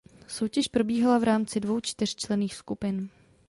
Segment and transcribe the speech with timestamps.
[0.27, 3.09] Soutěž probíhala v rámci dvou čtyřčlenných skupin.